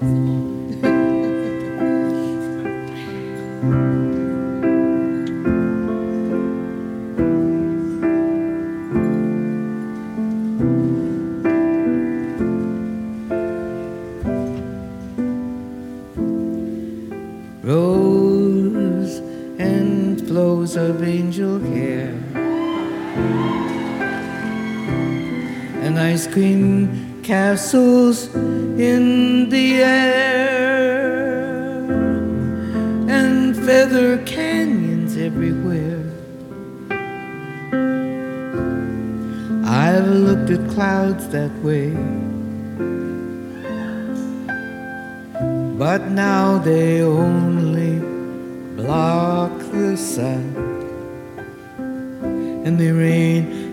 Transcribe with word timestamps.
Rose 0.00 0.39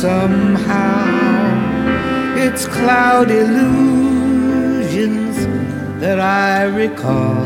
somehow 0.00 1.04
it's 2.38 2.64
cloud 2.66 3.30
illusions 3.30 3.76
that 6.00 6.18
I 6.18 6.64
recall. 6.64 7.44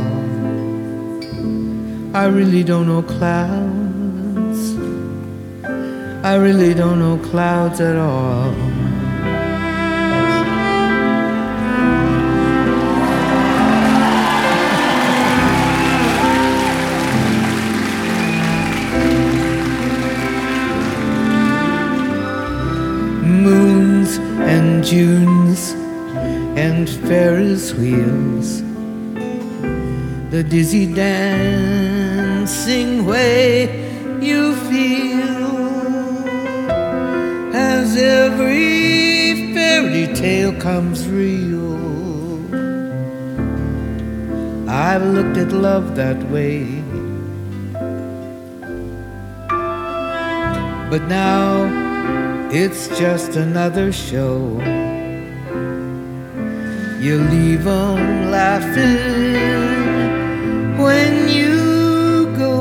I 2.15 2.27
really 2.27 2.63
don't 2.63 2.87
know 2.87 3.03
clouds. 3.03 4.61
I 6.25 6.37
really 6.37 6.75
don't 6.75 7.01
know 7.01 7.19
clouds 7.31 7.81
at 7.81 7.97
all. 7.97 8.74
And 24.85 24.91
Junes 24.91 25.73
and 26.59 26.89
Ferris 27.09 27.73
wheels. 27.75 28.63
The 30.31 30.45
dizzy 30.47 30.93
dancing 30.93 32.27
way 33.07 33.83
you 34.21 34.55
feel 34.69 35.47
as 37.55 37.97
every 37.97 39.55
fairy 39.55 40.13
tale 40.15 40.53
comes 40.61 41.09
real. 41.09 41.75
I've 44.69 45.05
looked 45.05 45.39
at 45.39 45.53
love 45.53 45.97
that 45.97 46.23
way. 46.31 46.83
But 50.91 51.03
now 51.09 51.85
it's 52.53 52.89
just 52.99 53.37
another 53.37 53.93
show. 53.93 54.74
You 57.05 57.19
leave 57.19 57.35
leave 57.35 57.67
'em 57.67 58.31
laughing 58.31 58.97
when 60.85 61.29
you 61.29 62.33
go, 62.39 62.55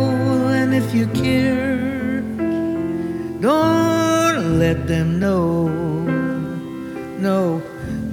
and 0.60 0.74
if 0.74 0.94
you 0.94 1.06
care, 1.24 2.22
don't 3.40 4.60
let 4.60 4.86
them 4.86 5.18
know. 5.18 5.70
No, 7.28 7.62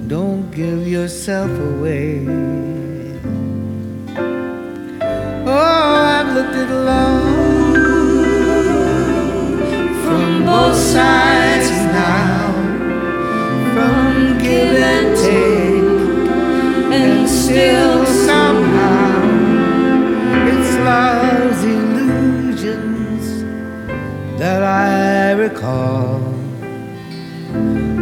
don't 0.07 0.49
give 0.51 0.87
yourself 0.87 1.51
away. 1.71 2.25
Oh, 5.45 5.89
I've 6.15 6.29
looked 6.35 6.55
at 6.63 6.71
love 6.93 7.75
from 10.05 10.45
both 10.45 10.77
sides 10.95 11.69
now, 12.05 12.53
from 13.73 14.37
give 14.45 14.77
and 14.95 15.09
take, 15.25 15.50
still 17.51 18.05
somehow 18.05 19.11
it's 20.51 20.71
love's 20.87 21.63
illusions 21.77 23.25
that 24.39 24.63
I 24.63 25.33
recall. 25.33 26.21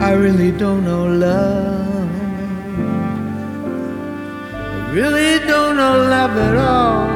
I 0.08 0.12
really 0.12 0.52
don't 0.52 0.84
know 0.86 1.06
love. 1.08 2.12
I 4.84 4.92
really 4.92 5.40
don't 5.48 5.76
know 5.78 5.98
love 6.16 6.38
at 6.38 6.56
all. 6.56 7.09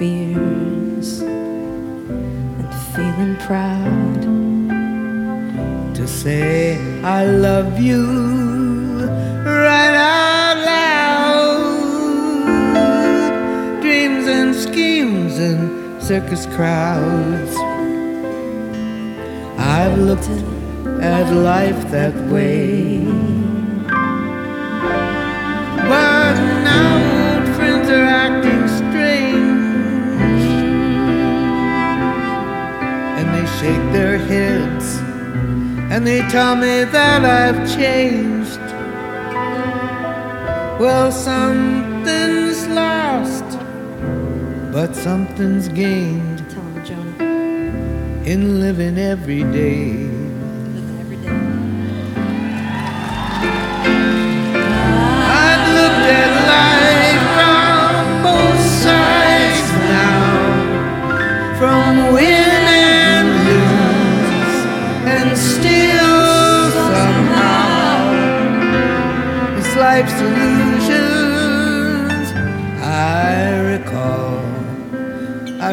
Fears 0.00 1.20
and 1.20 2.74
feeling 2.94 3.36
proud. 3.46 4.22
to 5.94 6.08
say 6.08 6.78
I 7.02 7.26
love 7.26 7.78
you 7.78 8.06
right 9.44 9.94
out 9.94 10.56
loud. 10.72 11.82
Dreams 13.82 14.26
and 14.26 14.54
schemes 14.54 15.38
and 15.38 16.02
circus 16.02 16.46
crowds. 16.56 17.54
I've 19.58 19.98
looked 19.98 20.30
at 21.02 21.30
life 21.30 21.90
that 21.90 22.14
way. 22.32 23.19
And 36.00 36.06
they 36.06 36.26
tell 36.30 36.56
me 36.56 36.84
that 36.84 37.26
I've 37.26 37.60
changed. 37.76 38.58
Well, 40.80 41.12
something's 41.12 42.66
lost, 42.68 43.44
but 44.72 44.96
something's 44.96 45.68
gained 45.68 46.40
him, 46.88 48.24
in 48.24 48.60
living 48.60 48.96
every 48.96 49.42
day. 49.52 50.09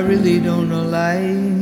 Really 0.07 0.39
don't 0.39 0.69
know 0.69 0.83
life. 0.83 1.56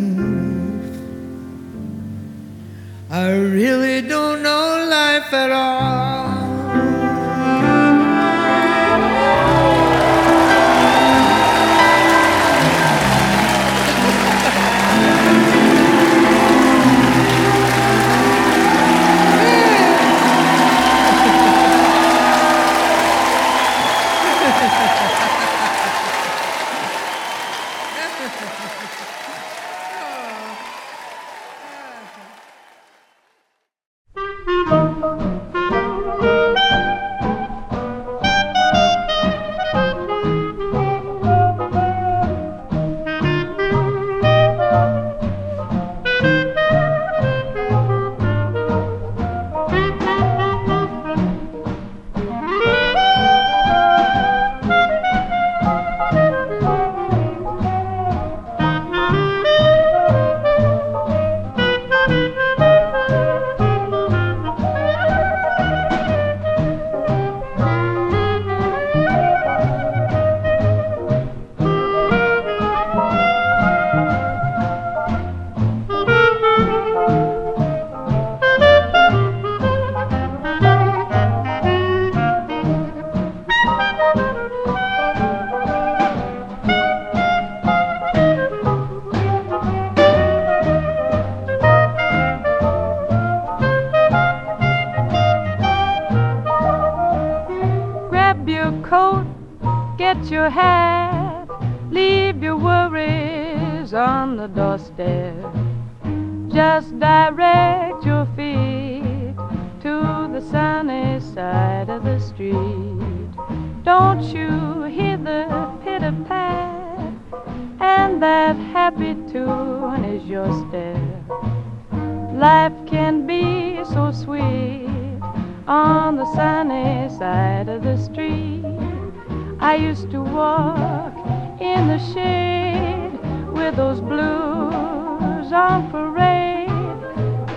in 131.60 131.88
the 131.88 132.00
shade 132.14 133.12
with 133.54 133.76
those 133.76 134.02
blues 134.02 135.52
on 135.52 135.90
parade. 135.92 136.70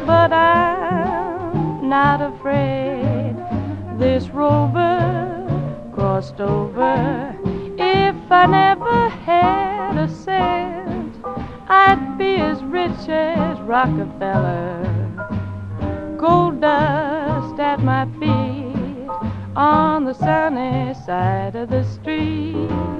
But 0.07 0.33
I'm 0.33 1.89
not 1.89 2.21
afraid. 2.21 3.37
This 3.99 4.29
rover 4.29 5.47
crossed 5.93 6.41
over. 6.41 7.37
If 7.79 8.17
I 8.31 8.47
never 8.47 9.09
had 9.09 9.97
a 9.97 10.09
cent, 10.09 11.17
I'd 11.69 12.17
be 12.19 12.37
as 12.37 12.63
rich 12.65 13.09
as 13.09 13.59
Rockefeller. 13.61 14.85
Gold 16.17 16.61
dust 16.61 17.61
at 17.61 17.81
my 17.81 18.07
feet 18.19 19.09
on 19.57 20.05
the 20.05 20.15
sunny 20.15 20.95
side 21.05 21.57
of 21.57 21.69
the 21.69 21.83
street. 21.85 22.98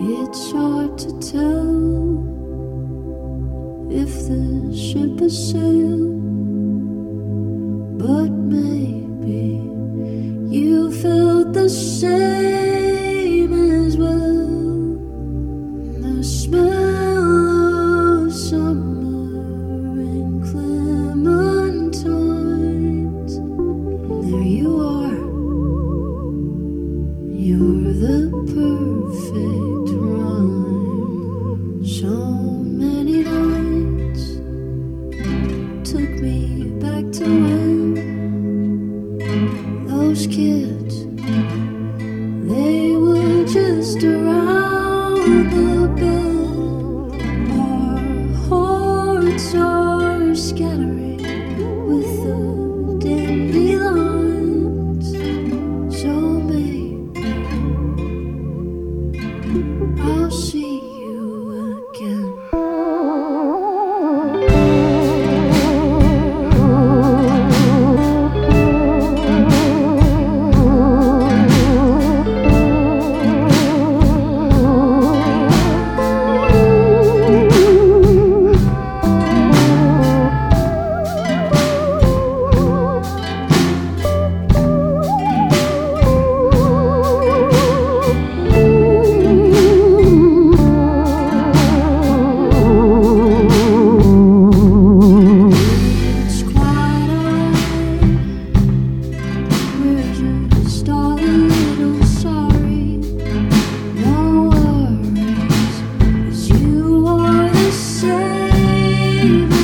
It's 0.00 0.52
hard 0.52 0.96
to 0.98 1.08
tell 1.18 2.22
if 3.90 4.28
the 4.28 4.72
ship 4.72 5.18
has 5.18 5.50
sailed. 5.50 6.17
baby. 109.28 109.57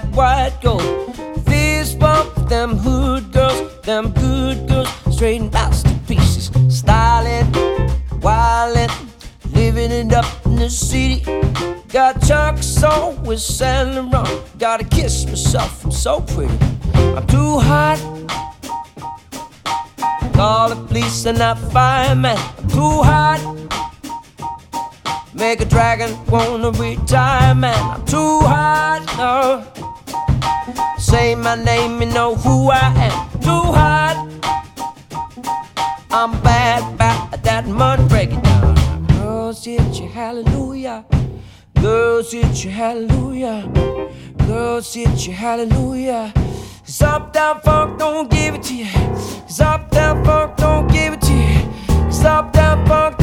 That 0.00 0.14
white 0.14 0.52
gold. 0.62 0.82
Fist 1.46 1.98
bump 1.98 2.34
them 2.48 2.76
hood 2.76 3.32
girls, 3.32 3.80
them 3.82 4.12
good 4.12 4.68
girls, 4.68 4.88
straight 5.10 5.40
masterpieces. 5.52 6.50
Styling, 6.68 7.46
wildin', 8.20 8.90
living 9.54 9.90
it 9.90 10.12
up 10.12 10.26
in 10.44 10.56
the 10.56 10.68
city. 10.68 11.24
Got 11.88 12.20
Chuck's 12.26 12.82
on 12.82 13.22
with 13.24 13.40
Saint 13.40 13.94
Laurent. 13.94 14.58
Gotta 14.58 14.84
kiss 14.84 15.24
myself, 15.24 15.84
I'm 15.84 15.90
so 15.90 16.20
pretty. 16.20 16.58
I'm 17.16 17.26
too 17.26 17.58
hot. 17.58 17.98
Call 20.34 20.68
the 20.68 20.76
police 20.88 21.24
and 21.24 21.38
not 21.38 21.58
fireman. 21.72 22.36
I'm 22.58 22.68
too 22.68 23.02
hot. 23.02 23.40
Make 25.32 25.60
a 25.60 25.64
dragon 25.64 26.10
wanna 26.26 26.70
retire, 26.72 27.54
man. 27.54 27.90
I'm 27.90 28.04
too 28.04 28.40
hot, 28.40 29.02
no. 29.16 29.85
Say 31.06 31.36
my 31.36 31.54
name, 31.54 32.02
you 32.02 32.08
know 32.08 32.34
who 32.34 32.68
I 32.68 32.92
am. 33.06 33.40
Too 33.40 33.66
hot. 33.78 34.16
I'm 36.10 36.32
bad, 36.42 36.98
bad 36.98 37.44
that 37.44 37.68
money 37.68 38.04
break 38.08 38.32
it 38.32 38.42
down. 38.42 39.06
Girls, 39.20 39.64
hit 39.64 40.00
you, 40.00 40.08
hallelujah. 40.08 41.04
Girls, 41.80 42.32
hit 42.32 42.64
you, 42.64 42.72
hallelujah. 42.72 43.70
Girls, 44.48 44.92
hit 44.92 45.28
you, 45.28 45.32
hallelujah. 45.32 46.32
Cause 46.34 47.02
up, 47.02 47.32
down, 47.32 47.60
funk, 47.60 48.00
don't 48.00 48.28
give 48.28 48.56
it 48.56 48.64
to 48.64 48.74
you. 48.74 48.90
Cause 48.92 49.60
up, 49.60 49.88
down, 49.92 50.24
funk, 50.24 50.56
don't 50.56 50.88
give 50.88 51.12
it 51.12 51.20
to 51.20 51.32
you. 51.32 51.70
Cause 51.86 52.24
up, 52.24 52.52
down, 52.52 52.84
funk, 52.84 53.16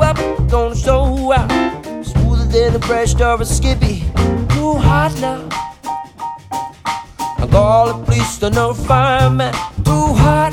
up, 0.00 0.16
gonna 0.48 0.74
show 0.74 1.32
out. 1.32 1.50
Smoother 2.04 2.46
than 2.46 2.76
a 2.76 2.80
fresh 2.80 3.10
start 3.12 3.40
of 3.40 3.46
Skippy. 3.46 4.00
Too 4.54 4.74
hot 4.74 5.12
now. 5.20 5.48
I 7.38 7.48
call 7.50 7.86
the 7.92 8.04
police 8.04 8.38
to 8.38 8.50
no 8.50 8.74
fireman. 8.74 9.52
Too 9.84 10.14
hot. 10.22 10.52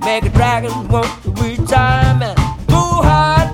Make 0.00 0.24
a 0.24 0.30
dragon 0.30 0.88
want 0.88 1.10
to 1.22 1.30
retire, 1.32 2.14
man. 2.18 2.36
Too 2.66 2.92
hot. 3.08 3.48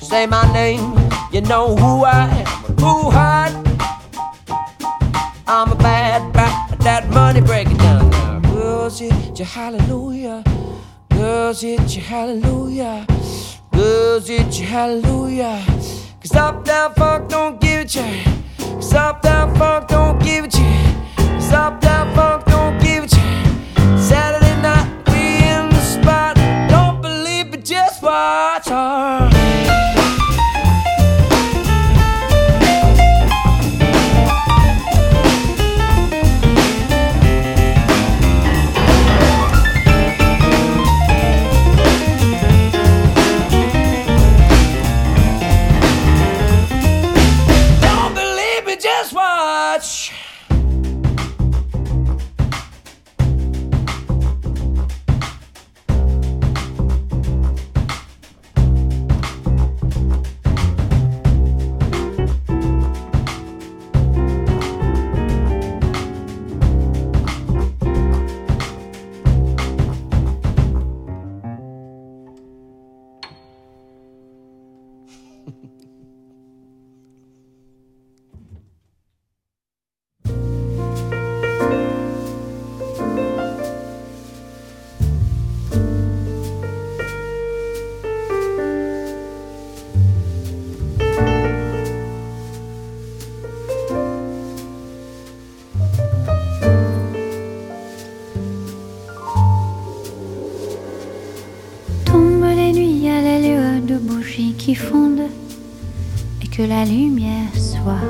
Say 0.00 0.26
my 0.26 0.50
name, 0.52 0.94
you 1.32 1.40
know 1.42 1.76
who 1.76 2.04
I 2.04 2.28
am. 2.28 2.76
Too 2.76 3.10
hot. 3.10 3.52
I'm 5.46 5.72
a 5.72 5.76
bad 5.76 6.32
bad 6.32 6.78
that 6.80 7.08
money 7.10 7.40
breaking 7.40 7.76
down 7.78 8.10
now. 8.10 8.28
You 9.38 9.44
hallelujah. 9.44 10.42
Girls 11.18 11.62
hit 11.62 11.96
you 11.96 12.02
hallelujah. 12.02 13.04
Girls 13.72 14.28
hit 14.28 14.56
you 14.60 14.66
hallelujah. 14.66 15.64
Cause 16.20 16.36
up 16.36 16.64
down 16.64 16.94
funk 16.94 17.28
don't 17.28 17.60
give 17.60 17.80
it 17.80 17.96
you. 17.96 18.22
Cause 18.56 18.92
down 18.92 19.52
funk 19.56 19.88
don't 19.88 20.22
give 20.22 20.44
it 20.44 20.56
you. 20.56 20.94
Cause 21.16 21.52
up 21.52 21.80
down 21.80 22.14
funk 22.14 22.47
que 106.58 106.64
la 106.64 106.84
lumière 106.84 107.54
soit. 107.54 108.04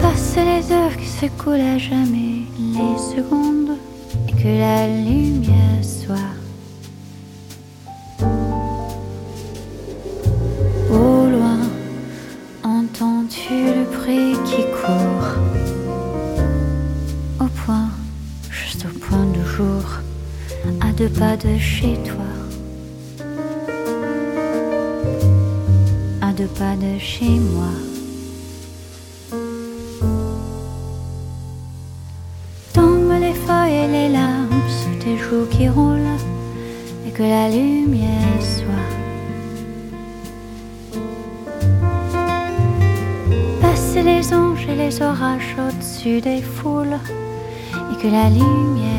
Passent 0.00 0.36
les 0.36 0.72
heures 0.72 0.96
qui 0.96 1.04
s'écoulent 1.04 1.60
à 1.60 1.76
jamais 1.76 2.46
les 2.58 2.96
secondes 3.14 3.76
et 4.28 4.32
que 4.32 4.48
la 4.48 4.86
lumière 4.88 5.82
soit. 5.82 6.32
Au 10.90 11.26
loin, 11.28 11.60
entends-tu 12.64 13.56
le 13.78 13.84
pré 13.84 14.32
qui 14.46 14.62
court? 14.80 15.28
Au 17.38 17.48
point, 17.66 17.90
juste 18.48 18.86
au 18.86 18.98
point 19.00 19.26
du 19.34 19.44
jour, 19.54 19.84
à 20.80 20.92
deux 20.92 21.10
pas 21.10 21.36
de 21.36 21.58
chez 21.58 21.98
toi, 22.04 22.09
chez 27.00 27.38
moi. 27.38 27.72
Tombent 32.74 33.18
les 33.20 33.32
feuilles 33.32 33.84
et 33.84 33.88
les 33.88 34.08
larmes 34.10 34.62
sous 34.68 34.96
tes 35.02 35.16
joues 35.16 35.46
qui 35.50 35.68
roulent, 35.68 36.18
et 37.06 37.10
que 37.10 37.22
la 37.22 37.48
lumière 37.48 38.40
soit. 38.40 38.90
Passent 43.62 44.04
les 44.04 44.34
anges 44.34 44.66
et 44.68 44.76
les 44.76 45.00
orages 45.00 45.56
au-dessus 45.58 46.20
des 46.20 46.42
foules 46.42 46.98
et 47.92 47.96
que 48.02 48.08
la 48.08 48.28
lumière 48.28 48.89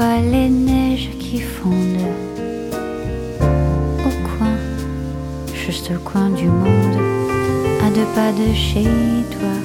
les 0.00 0.48
neiges 0.48 1.10
qui 1.18 1.40
fondent 1.40 2.08
au 3.98 4.12
coin, 4.26 4.56
juste 5.54 5.90
au 5.94 5.98
coin 5.98 6.30
du 6.30 6.46
monde, 6.46 6.98
à 7.84 7.90
deux 7.90 8.06
pas 8.14 8.32
de 8.32 8.54
chez 8.54 8.84
toi, 9.30 9.56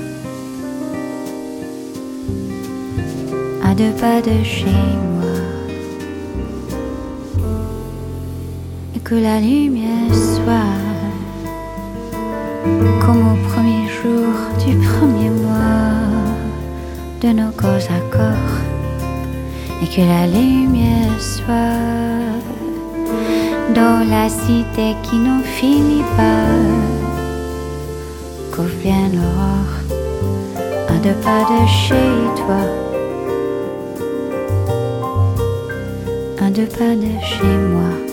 à 3.64 3.74
deux 3.74 3.92
pas 3.92 4.22
de 4.22 4.44
chez 4.44 4.66
moi, 4.66 5.40
et 8.96 9.00
que 9.00 9.16
la 9.16 9.40
lumière 9.40 10.14
soit 10.14 10.76
comme 13.00 13.34
au 13.34 13.38
premier 13.50 13.88
jour 13.88 14.34
du 14.66 14.76
premier 14.86 15.30
mois 15.30 15.94
de 17.22 17.30
nos 17.30 17.52
corps 17.52 17.88
à 17.90 18.16
corps. 18.16 18.75
Et 19.86 19.88
que 19.88 20.02
la 20.02 20.26
lumière 20.26 21.22
soit 21.22 21.54
dans 23.76 24.10
la 24.10 24.28
cité 24.30 24.96
qui 25.04 25.16
n'en 25.18 25.44
finit 25.44 26.02
pas. 26.18 26.48
Qu'au 28.52 28.64
vienne 28.82 29.16
l'aurore, 29.16 29.76
à 30.90 30.98
deux 31.04 31.14
pas 31.22 31.44
de 31.52 31.68
chez 31.68 32.12
toi. 32.36 32.64
À 36.42 36.50
deux 36.50 36.66
pas 36.66 36.96
de 36.96 37.12
chez 37.22 37.44
moi. 37.44 38.05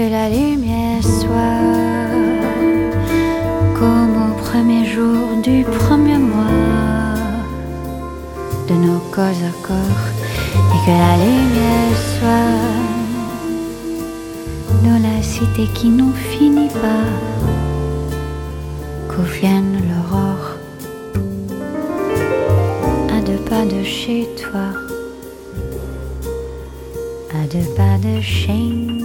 Que 0.00 0.08
la 0.08 0.30
lumière 0.30 1.02
soit 1.02 1.60
comme 3.78 4.14
au 4.28 4.32
premier 4.44 4.82
jour 4.86 5.26
du 5.42 5.62
premier 5.64 6.16
mois 6.16 7.18
de 8.68 8.74
nos 8.86 9.00
corps 9.14 9.42
à 9.50 9.54
corps 9.66 10.06
et 10.72 10.78
que 10.84 10.94
la 11.04 11.16
lumière 11.24 11.96
soit 12.14 12.62
dans 14.86 15.00
la 15.08 15.22
cité 15.22 15.66
qui 15.74 15.90
n'en 15.90 16.14
finit 16.30 16.74
pas 16.86 17.10
qu'au 19.08 19.26
vienne 19.38 19.82
l'aurore 19.88 20.48
à 23.16 23.20
deux 23.26 23.42
pas 23.50 23.66
de 23.66 23.82
chez 23.84 24.26
toi 24.42 24.68
à 27.38 27.46
deux 27.52 27.68
pas 27.76 27.96
de 28.08 28.22
chez 28.22 28.99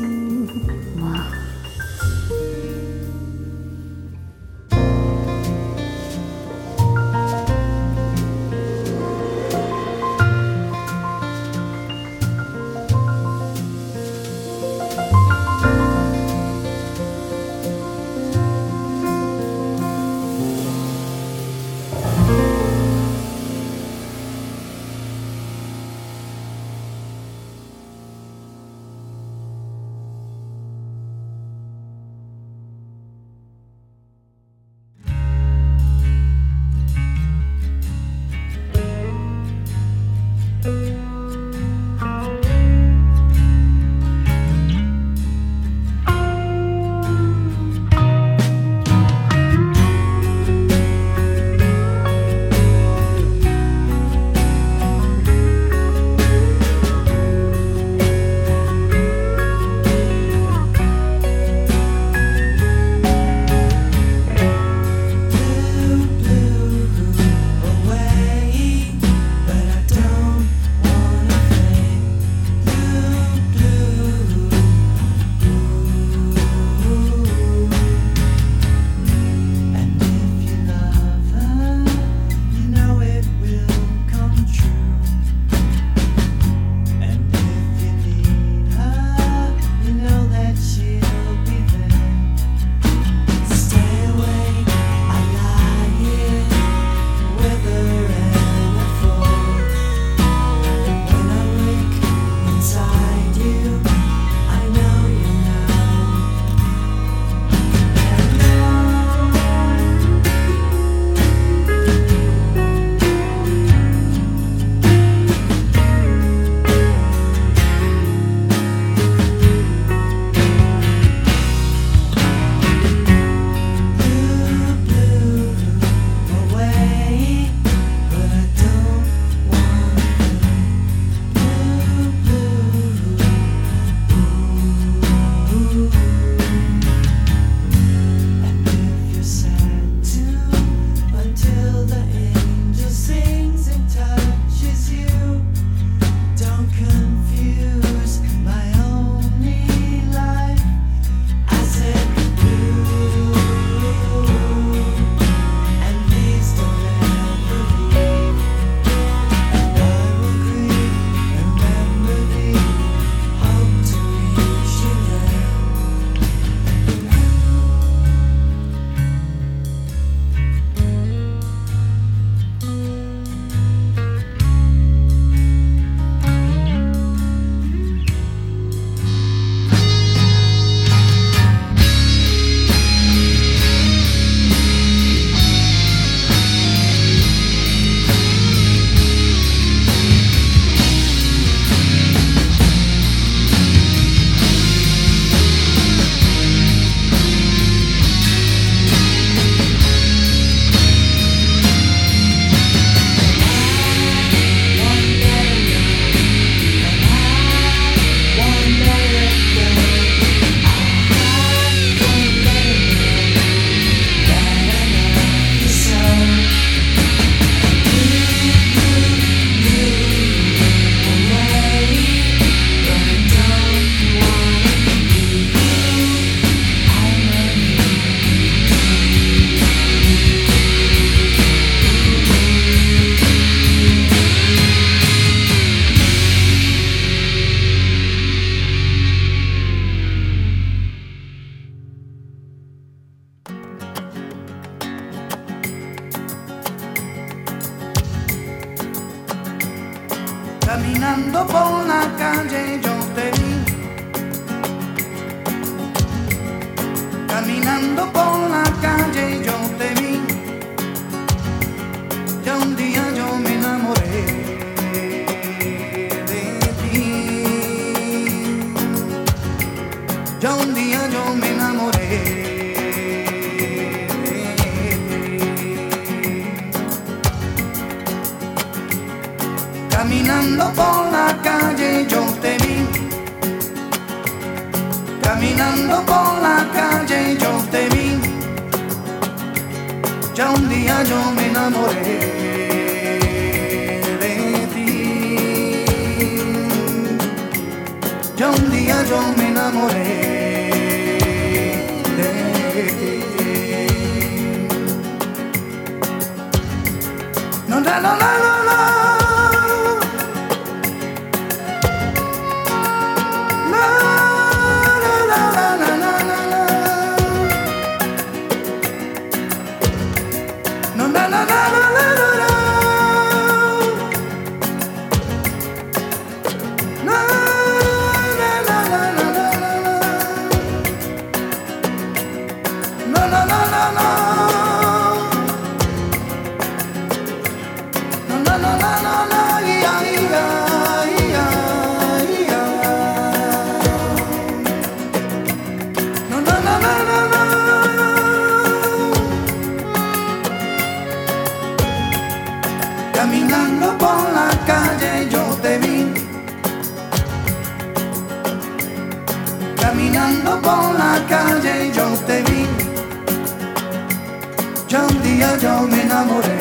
enamoré 366.15 366.57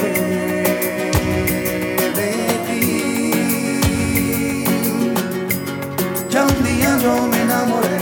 de 2.19 2.31
ti. 2.67 2.83
Ya 6.29 6.43
un 6.45 6.59
día 6.65 6.91
yo 7.05 7.15
me 7.31 7.39
enamoré 7.43 7.99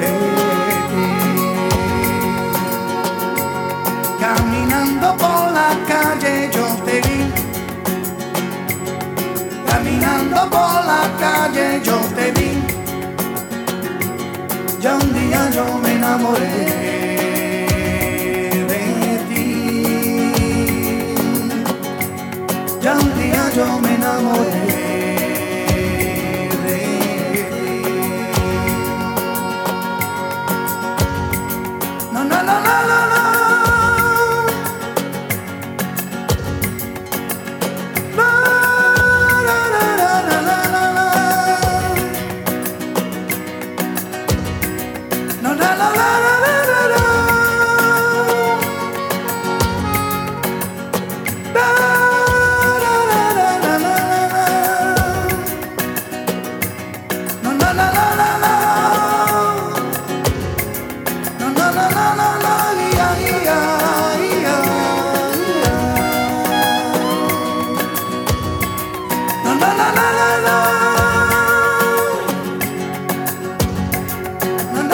de 0.00 0.10
ti. 0.90 1.06
Caminando 4.20 5.08
por 5.16 5.42
la 5.58 5.70
calle 5.90 6.34
yo 6.52 6.66
te 6.86 6.96
vi. 7.06 7.18
Caminando 9.68 10.38
por 10.54 10.74
la 10.92 11.02
calle 11.18 11.80
yo 11.82 11.98
te 12.16 12.26
vi. 12.36 12.50
Ya 14.80 14.94
un 14.94 15.12
día 15.12 15.50
yo 15.50 15.64
me 15.82 15.94
enamoré. 15.94 16.81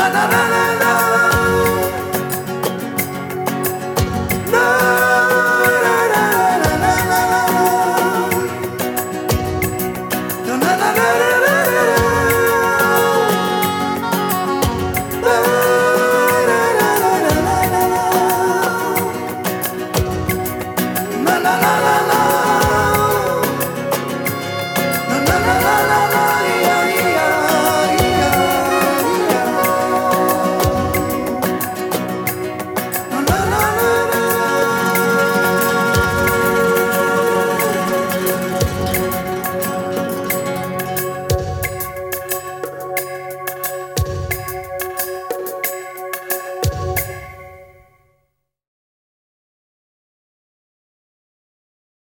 na 0.08 0.26
na 0.26 0.26
na 0.32 0.48
na 0.48 0.57